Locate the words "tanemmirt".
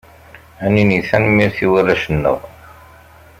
1.07-1.57